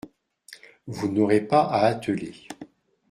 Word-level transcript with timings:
Vous 0.87 1.11
n’aurez 1.11 1.41
pas 1.41 1.61
à 1.61 1.85
atteler. 1.85 2.33